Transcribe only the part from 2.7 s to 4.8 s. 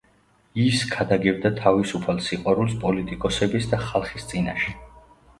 პოლიტიკოსების და ხალხის წინაშე.